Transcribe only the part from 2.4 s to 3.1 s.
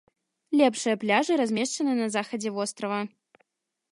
вострава.